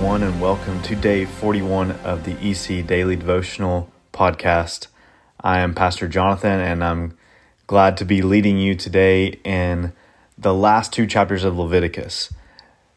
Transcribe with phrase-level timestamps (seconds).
[0.00, 4.86] everyone, and welcome to day 41 of the EC Daily Devotional Podcast.
[5.42, 7.18] I am Pastor Jonathan, and I'm
[7.66, 9.92] glad to be leading you today in
[10.38, 12.32] the last two chapters of Leviticus.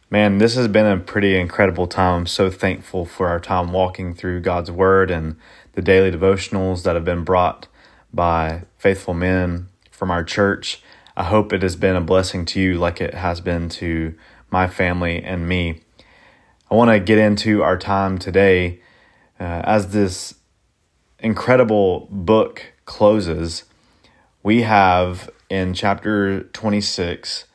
[0.10, 2.22] Man, this has been a pretty incredible time.
[2.22, 5.36] I'm so thankful for our time walking through God's Word and
[5.74, 7.68] the daily devotionals that have been brought
[8.14, 10.82] by faithful men from our church.
[11.18, 14.16] I hope it has been a blessing to you, like it has been to
[14.50, 15.83] my family and me.
[16.74, 18.80] I want to get into our time today
[19.40, 20.34] uh, as this
[21.20, 23.66] incredible book closes.
[24.42, 27.46] We have in chapter 26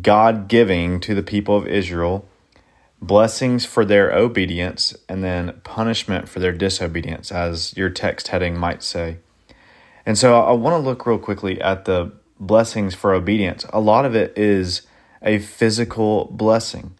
[0.00, 2.26] God giving to the people of Israel
[3.02, 8.82] blessings for their obedience and then punishment for their disobedience, as your text heading might
[8.82, 9.18] say.
[10.06, 13.66] And so I want to look real quickly at the blessings for obedience.
[13.70, 14.80] A lot of it is
[15.20, 16.94] a physical blessing.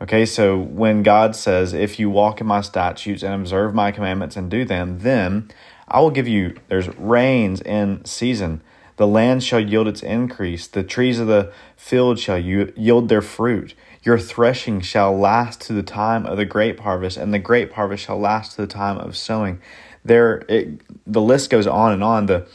[0.00, 4.36] Okay, so when God says, If you walk in my statutes and observe my commandments
[4.36, 5.50] and do them, then
[5.88, 8.62] I will give you, there's rains in season.
[8.96, 10.66] The land shall yield its increase.
[10.68, 13.74] The trees of the field shall yield their fruit.
[14.02, 18.04] Your threshing shall last to the time of the grape harvest, and the grape harvest
[18.04, 19.60] shall last to the time of sowing.
[20.04, 22.26] There, it, the list goes on and on.
[22.26, 22.46] The,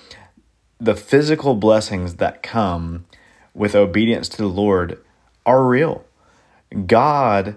[0.80, 3.06] the physical blessings that come
[3.54, 5.00] with obedience to the Lord
[5.46, 6.06] are real
[6.88, 7.56] God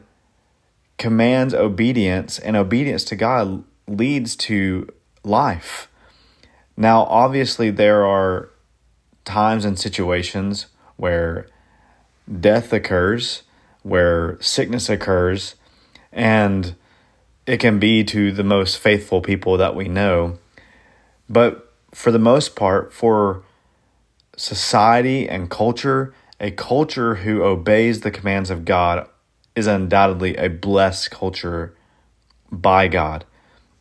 [0.98, 4.88] commands obedience, and obedience to God leads to
[5.24, 5.88] life.
[6.76, 8.50] Now, obviously, there are
[9.24, 10.66] times and situations
[10.96, 11.48] where
[12.40, 13.42] death occurs,
[13.82, 15.54] where sickness occurs,
[16.12, 16.74] and
[17.46, 20.38] it can be to the most faithful people that we know.
[21.28, 23.42] But for the most part, for
[24.36, 29.08] society and culture, a culture who obeys the commands of God
[29.54, 31.74] is undoubtedly a blessed culture
[32.52, 33.24] by God.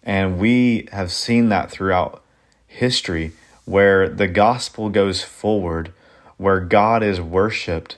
[0.04, 2.24] And we have seen that throughout
[2.68, 3.34] history
[3.66, 5.92] where the gospel goes forward,
[6.38, 7.98] where God is worshiped,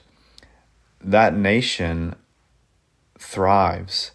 [1.00, 2.16] that nation
[3.18, 4.12] thrives.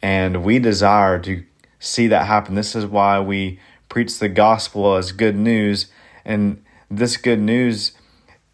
[0.00, 1.44] And we desire to
[1.78, 2.54] see that happen.
[2.54, 5.86] This is why we preach the gospel as good news.
[6.24, 7.92] And this good news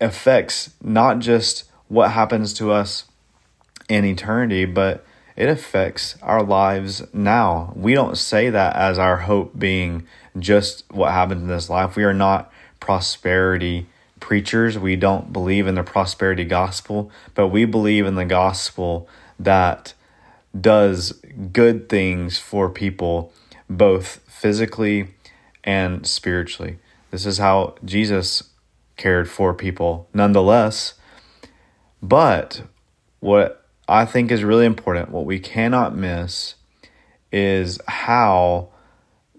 [0.01, 3.05] affects not just what happens to us
[3.89, 5.05] in eternity, but
[5.37, 7.73] it affects our lives now.
[7.77, 10.07] We don't say that as our hope being
[10.39, 11.97] just what happens in this life.
[11.97, 13.87] We are not prosperity
[14.21, 14.79] preachers.
[14.79, 19.95] We don't believe in the prosperity gospel, but we believe in the gospel that
[20.59, 21.13] does
[21.53, 23.33] good things for people
[23.71, 25.15] both physically
[25.63, 26.79] and spiritually.
[27.11, 28.48] This is how Jesus
[28.99, 30.95] cared for people nonetheless.
[32.03, 32.63] But
[33.21, 36.57] what I think is really important, what we cannot miss,
[37.33, 38.69] is how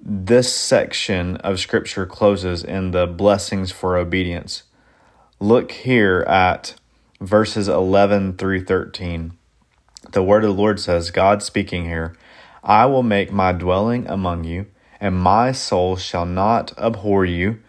[0.01, 4.63] this section of Scripture closes in the blessings for obedience.
[5.39, 6.75] Look here at
[7.21, 9.33] verses 11 through 13.
[10.11, 12.15] The word of the Lord says, God speaking here,
[12.63, 14.67] I will make my dwelling among you,
[14.99, 17.59] and my soul shall not abhor you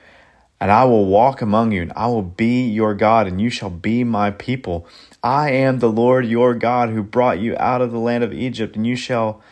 [0.60, 3.71] and I will walk among you, and I will be your God, and you shall
[3.71, 4.87] be my people.
[5.22, 8.76] I am the Lord your God who brought you out of the land of Egypt,
[8.76, 9.43] and you shall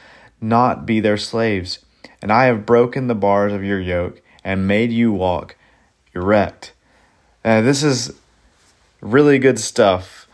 [0.40, 1.78] not be their slaves.
[2.20, 5.56] And I have broken the bars of your yoke and made you walk
[6.14, 6.72] erect.
[7.42, 8.12] And this is
[9.00, 10.26] really good stuff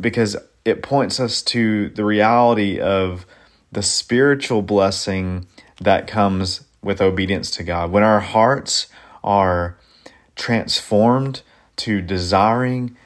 [0.00, 3.26] because it points us to the reality of
[3.70, 5.46] the spiritual blessing
[5.80, 7.90] that comes with obedience to God.
[7.90, 8.86] When our hearts
[9.24, 9.76] are
[10.42, 11.42] transformed
[11.76, 12.96] to desiring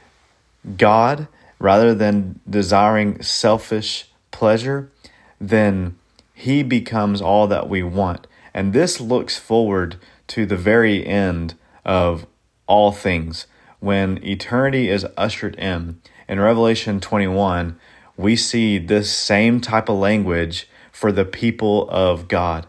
[0.79, 1.29] God
[1.59, 4.91] rather than desiring selfish pleasure,
[5.39, 5.99] then
[6.33, 8.27] He becomes all that we want.
[8.55, 9.97] And this looks forward
[10.29, 12.27] to the very end of
[12.67, 13.47] all things.
[13.81, 17.79] When eternity is ushered in, in Revelation 21,
[18.17, 22.67] we see this same type of language for the people of God.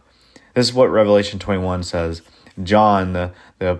[0.55, 2.21] This is what Revelation 21 says.
[2.61, 3.79] John, the, the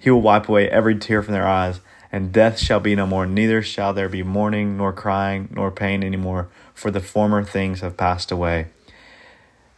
[0.00, 1.80] He will wipe away every tear from their eyes,
[2.10, 6.02] and death shall be no more, neither shall there be mourning, nor crying, nor pain
[6.02, 8.68] any more, for the former things have passed away.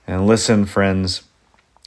[0.06, 1.24] And listen, friends,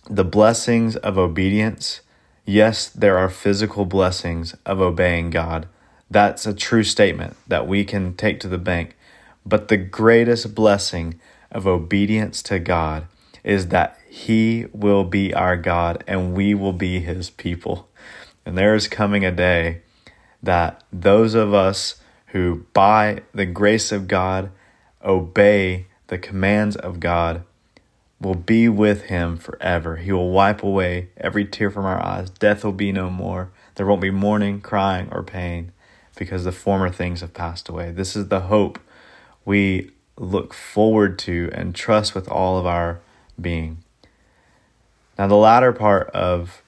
[0.09, 2.01] the blessings of obedience,
[2.45, 5.67] yes, there are physical blessings of obeying God.
[6.11, 8.97] That's a true statement that we can take to the bank.
[9.45, 11.19] But the greatest blessing
[11.51, 13.07] of obedience to God
[13.45, 17.87] is that He will be our God and we will be His people.
[18.45, 19.81] And there is coming a day
[20.43, 21.95] that those of us
[22.27, 24.51] who, by the grace of God,
[25.03, 27.43] obey the commands of God
[28.19, 29.97] will be with him forever.
[29.97, 32.29] He will wipe away every tear from our eyes.
[32.29, 33.51] Death will be no more.
[33.75, 35.71] There won't be mourning, crying, or pain
[36.15, 37.91] because the former things have passed away.
[37.91, 38.79] This is the hope
[39.43, 43.01] we look forward to and trust with all of our
[43.39, 43.83] being.
[45.17, 46.61] Now, the latter part of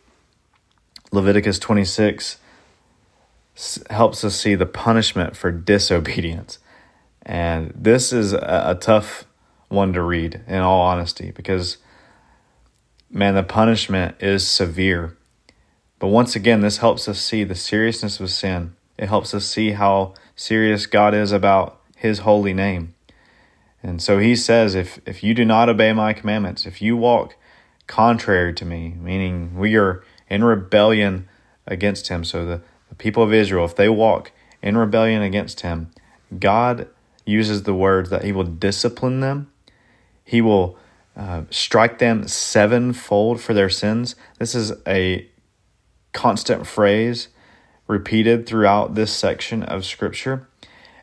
[1.12, 2.38] Leviticus 26
[3.89, 6.59] helps us see the punishment for disobedience.
[7.24, 9.25] And this is a, a tough
[9.69, 11.77] one to read, in all honesty, because,
[13.09, 15.18] man, the punishment is severe.
[16.00, 18.75] But once again, this helps us see the seriousness of sin.
[18.98, 22.94] It helps us see how serious God is about His holy name.
[23.81, 27.36] And so He says, if, if you do not obey my commandments, if you walk
[27.88, 31.27] contrary to me, meaning we are in rebellion
[31.65, 34.31] against Him, so the, the people of Israel, if they walk
[34.62, 35.91] in rebellion against Him,
[36.39, 36.88] God
[37.25, 39.51] uses the words that He will discipline them
[40.27, 40.77] he will
[41.15, 44.15] uh, strike them sevenfold for their sins.
[44.39, 45.25] This is a
[46.12, 47.30] constant phrase
[47.88, 50.50] repeated throughout this section of Scripture.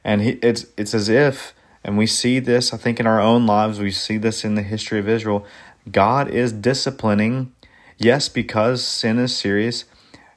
[0.05, 3.47] And he, it's, it's as if, and we see this, I think, in our own
[3.47, 5.47] lives, we see this in the history of Israel.
[5.91, 7.54] God is disciplining,
[7.99, 9.85] yes, because sin is serious,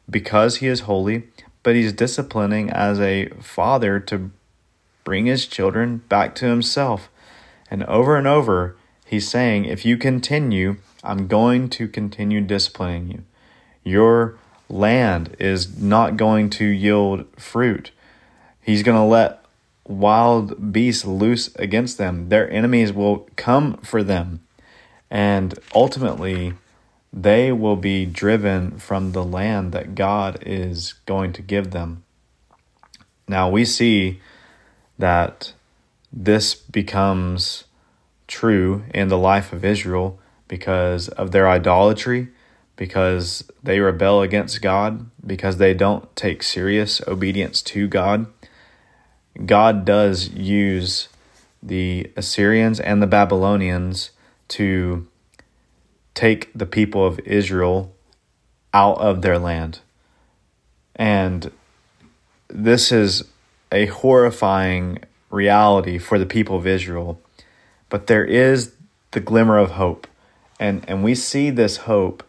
[0.09, 1.23] because He is holy,
[1.63, 4.31] but He's disciplining as a father to
[5.03, 7.09] bring His children back to Himself.
[7.69, 8.75] And over and over,
[9.05, 13.23] he's saying, if you continue, I'm going to continue disciplining you.
[13.83, 14.37] Your
[14.69, 17.91] land is not going to yield fruit.
[18.61, 19.43] He's going to let
[19.85, 22.29] wild beasts loose against them.
[22.29, 24.41] Their enemies will come for them.
[25.09, 26.53] And ultimately,
[27.11, 32.03] they will be driven from the land that God is going to give them.
[33.27, 34.21] Now, we see
[34.97, 35.53] that
[36.11, 37.65] this becomes
[38.27, 42.29] true in the life of Israel because of their idolatry,
[42.75, 48.27] because they rebel against God, because they don't take serious obedience to God.
[49.45, 51.09] God does use
[51.61, 54.11] the Assyrians and the Babylonians
[54.49, 55.07] to
[56.17, 57.93] take the people of Israel
[58.73, 59.79] out of their land.
[60.95, 61.51] And
[62.47, 63.23] this is
[63.71, 64.99] a horrifying
[65.29, 67.21] reality for the people of Israel
[67.89, 68.73] but there is
[69.11, 70.07] the glimmer of hope.
[70.59, 72.23] And, and we see this hope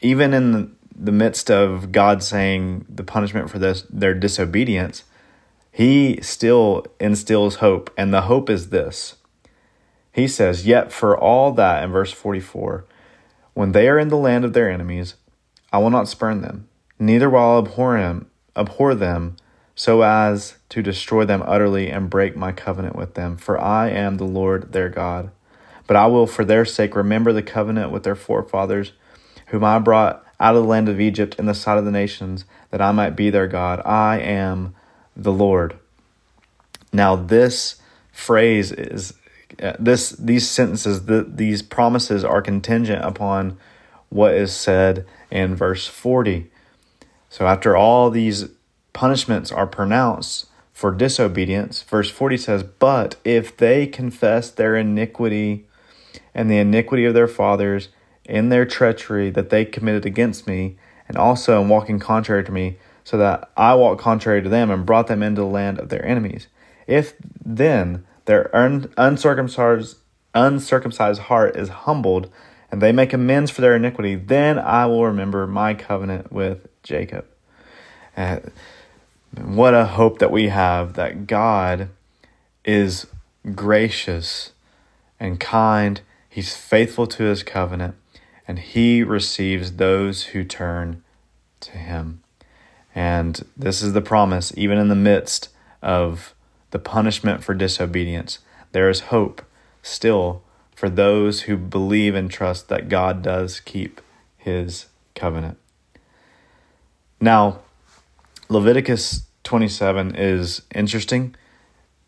[0.00, 5.04] even in the, the midst of God saying the punishment for this, their disobedience.
[5.72, 7.90] He still instills hope.
[7.96, 9.16] And the hope is this
[10.12, 12.84] He says, Yet for all that, in verse 44,
[13.54, 15.14] when they are in the land of their enemies,
[15.72, 16.68] I will not spurn them,
[16.98, 19.36] neither will I abhor, him, abhor them
[19.74, 23.36] so as to destroy them utterly and break my covenant with them.
[23.36, 25.30] For I am the Lord their God.
[25.86, 28.92] But I will, for their sake, remember the covenant with their forefathers,
[29.48, 32.44] whom I brought out of the land of Egypt in the sight of the nations,
[32.70, 33.82] that I might be their God.
[33.84, 34.74] I am
[35.16, 35.76] the Lord.
[36.92, 37.76] Now, this
[38.12, 39.14] phrase is
[39.62, 43.56] uh, this these sentences the, these promises are contingent upon
[44.08, 46.50] what is said in verse 40
[47.28, 48.48] so after all these
[48.92, 51.82] punishments are pronounced for disobedience.
[51.82, 55.66] Verse 40 says, But if they confess their iniquity
[56.34, 57.88] and the iniquity of their fathers
[58.24, 60.76] in their treachery that they committed against me,
[61.08, 64.84] and also in walking contrary to me, so that I walked contrary to them and
[64.84, 66.48] brought them into the land of their enemies.
[66.86, 68.50] If then their
[68.96, 69.98] uncircumcised,
[70.34, 72.30] uncircumcised heart is humbled,
[72.70, 77.26] and they make amends for their iniquity, then I will remember my covenant with Jacob.
[78.16, 78.40] Uh,
[79.42, 81.88] what a hope that we have that God
[82.64, 83.06] is
[83.54, 84.52] gracious
[85.20, 86.00] and kind.
[86.28, 87.96] He's faithful to his covenant,
[88.46, 91.02] and he receives those who turn
[91.60, 92.22] to him.
[92.94, 95.48] And this is the promise, even in the midst
[95.82, 96.33] of
[96.74, 98.40] the punishment for disobedience,
[98.72, 99.42] there is hope
[99.80, 100.42] still
[100.74, 104.00] for those who believe and trust that God does keep
[104.36, 105.56] his covenant.
[107.20, 107.60] Now,
[108.48, 111.36] Leviticus 27 is interesting.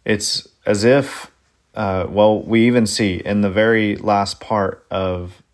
[0.05, 1.31] It's as if
[1.77, 5.45] uh, well, we even see in the very last part of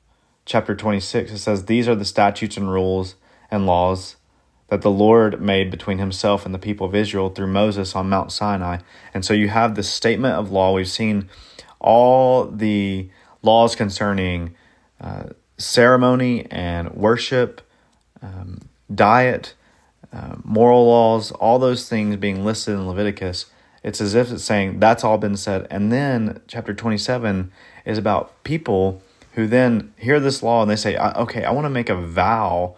[0.47, 3.17] chapter 26, it says, These are the statutes and rules
[3.51, 4.17] and laws
[4.73, 8.33] that the Lord made between himself and the people of Israel through Moses on Mount
[8.33, 8.79] Sinai.
[9.13, 10.73] And so you have the statement of law.
[10.73, 11.29] We've seen
[11.79, 13.11] all the
[13.43, 14.55] laws concerning
[14.99, 15.25] uh,
[15.59, 17.61] ceremony and worship,
[18.23, 18.63] um,
[18.95, 19.53] diet,
[20.11, 23.51] uh, moral laws, all those things being listed in Leviticus.
[23.83, 25.67] It's as if it's saying that's all been said.
[25.71, 27.53] And then chapter 27
[27.85, 29.03] is about people
[29.35, 32.75] who then hear this law and they say, okay, I want to make a vow.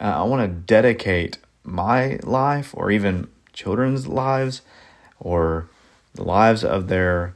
[0.00, 4.62] Uh, I want to dedicate my life or even children's lives
[5.20, 5.68] or
[6.14, 7.34] the lives of their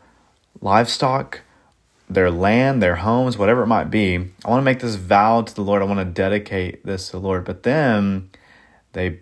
[0.61, 1.41] livestock,
[2.09, 4.17] their land, their homes, whatever it might be.
[4.17, 5.83] I want to make this vow to the Lord.
[5.83, 7.45] I want to dedicate this to the Lord.
[7.45, 8.31] But then
[8.93, 9.21] they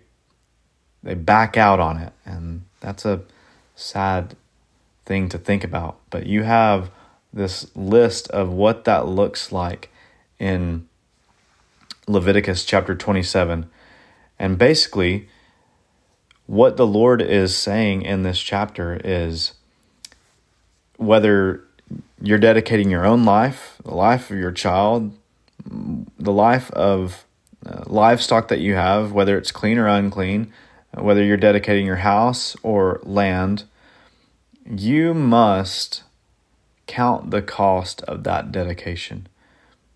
[1.03, 2.13] they back out on it.
[2.25, 3.21] And that's a
[3.75, 4.35] sad
[5.05, 5.99] thing to think about.
[6.09, 6.91] But you have
[7.33, 9.91] this list of what that looks like
[10.39, 10.87] in
[12.07, 13.69] Leviticus chapter 27.
[14.39, 15.27] And basically,
[16.45, 19.53] what the Lord is saying in this chapter is
[20.95, 21.63] whether
[22.21, 25.15] you're dedicating your own life, the life of your child,
[25.65, 27.25] the life of
[27.65, 30.51] uh, livestock that you have, whether it's clean or unclean,
[30.93, 33.65] whether you're dedicating your house or land,
[34.69, 36.03] you must
[36.87, 39.27] count the cost of that dedication.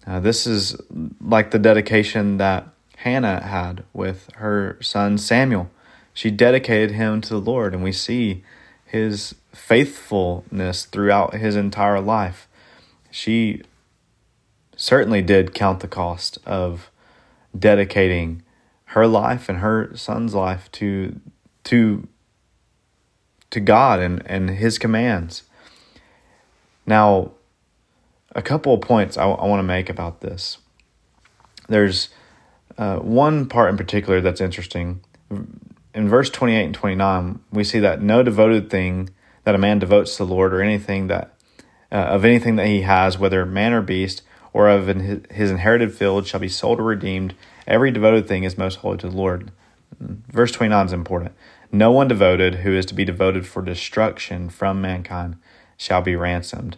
[0.05, 0.75] Uh, this is
[1.19, 2.67] like the dedication that
[2.97, 5.69] Hannah had with her son Samuel.
[6.13, 8.43] She dedicated him to the Lord, and we see
[8.85, 12.47] his faithfulness throughout his entire life.
[13.09, 13.61] She
[14.75, 16.91] certainly did count the cost of
[17.57, 18.43] dedicating
[18.85, 21.19] her life and her son's life to
[21.63, 22.07] to
[23.51, 25.43] to God and, and his commands.
[26.85, 27.31] Now,
[28.33, 30.57] a couple of points I, I want to make about this.
[31.67, 32.09] There's
[32.77, 35.01] uh, one part in particular that's interesting.
[35.93, 39.09] In verse 28 and 29, we see that no devoted thing
[39.43, 41.33] that a man devotes to the Lord or anything that
[41.91, 44.21] uh, of anything that he has, whether man or beast,
[44.53, 44.87] or of
[45.29, 47.33] his inherited field, shall be sold or redeemed.
[47.67, 49.51] Every devoted thing is most holy to the Lord.
[49.99, 51.33] Verse 29 is important.
[51.71, 55.37] No one devoted who is to be devoted for destruction from mankind
[55.77, 56.77] shall be ransomed.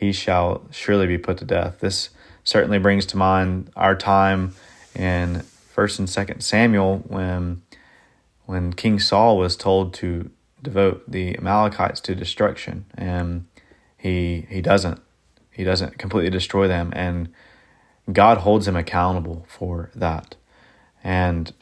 [0.00, 1.80] He shall surely be put to death.
[1.80, 2.08] This
[2.42, 4.54] certainly brings to mind our time
[4.94, 7.60] in First and Second Samuel when
[8.46, 10.30] when King Saul was told to
[10.62, 13.44] devote the Amalekites to destruction, and
[13.98, 15.02] he he doesn't.
[15.50, 17.28] He doesn't completely destroy them, and
[18.10, 20.34] God holds him accountable for that.
[21.04, 21.52] And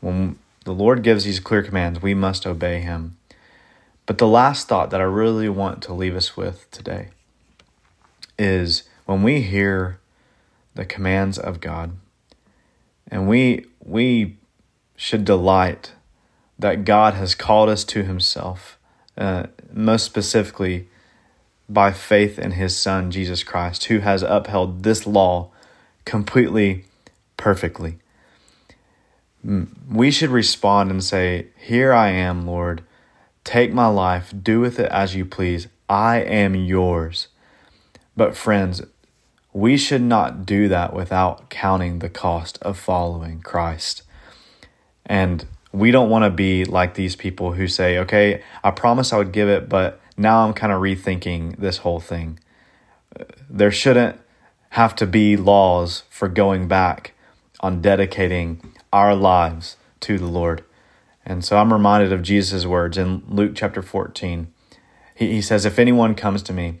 [0.00, 3.16] when the Lord gives these clear commands, we must obey him.
[4.04, 7.08] But the last thought that I really want to leave us with today
[8.38, 9.98] is when we hear
[10.74, 11.92] the commands of God,
[13.10, 14.36] and we we
[14.96, 15.92] should delight
[16.58, 18.78] that God has called us to Himself,
[19.16, 20.88] uh, most specifically
[21.68, 25.50] by faith in His Son, Jesus Christ, who has upheld this law
[26.04, 26.84] completely,
[27.36, 27.98] perfectly.
[29.90, 32.82] We should respond and say, Here I am, Lord.
[33.44, 35.68] Take my life, do with it as you please.
[35.88, 37.28] I am yours.
[38.18, 38.82] But, friends,
[39.52, 44.02] we should not do that without counting the cost of following Christ.
[45.06, 49.18] And we don't want to be like these people who say, okay, I promise I
[49.18, 52.40] would give it, but now I'm kind of rethinking this whole thing.
[53.48, 54.18] There shouldn't
[54.70, 57.12] have to be laws for going back
[57.60, 60.64] on dedicating our lives to the Lord.
[61.24, 64.52] And so I'm reminded of Jesus' words in Luke chapter 14.
[65.14, 66.80] He, he says, If anyone comes to me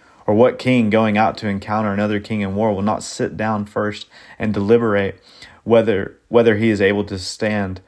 [0.31, 3.65] Or what king going out to encounter another king in war will not sit down
[3.65, 4.07] first
[4.39, 5.21] and deliberate
[5.65, 7.81] whether whether he is able to stand,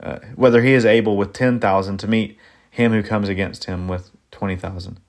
[0.00, 2.38] uh, whether he is able with ten thousand to meet
[2.70, 5.00] him who comes against him with 20,000.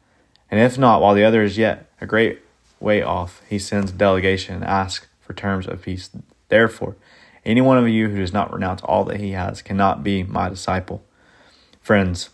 [0.50, 2.42] And if not, while the other is yet a great
[2.80, 6.10] way off, he sends a delegation and asks for terms of peace.
[6.50, 6.96] Therefore,
[7.46, 10.50] any one of you who does not renounce all that he has cannot be my
[10.50, 11.04] disciple.
[11.80, 12.32] Friends,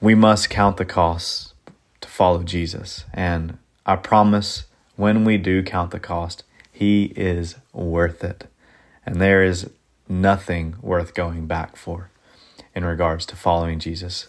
[0.00, 1.47] we must count the costs
[2.18, 3.04] follow Jesus.
[3.14, 4.64] And I promise
[4.96, 8.48] when we do count the cost, He is worth it.
[9.06, 9.70] And there is
[10.08, 12.10] nothing worth going back for
[12.74, 14.26] in regards to following Jesus.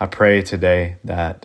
[0.00, 1.44] I pray today that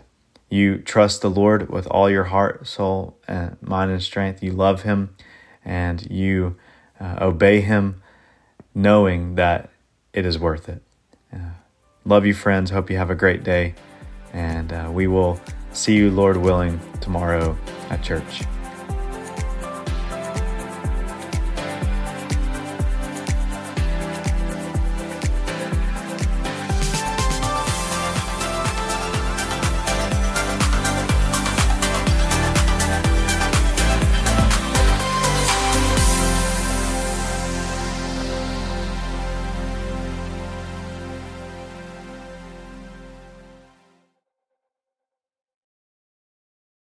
[0.50, 4.41] you trust the Lord with all your heart, soul, and mind and strength.
[4.41, 5.17] You love Him
[5.65, 6.55] and you
[6.97, 8.01] uh, obey Him,
[8.74, 9.69] knowing that
[10.13, 10.81] it is worth it.
[11.33, 11.59] Uh,
[12.05, 12.71] love you, friends.
[12.71, 13.75] Hope you have a great day.
[14.31, 15.41] And uh, we will
[15.77, 17.55] see you, Lord willing, tomorrow
[17.89, 18.41] at church.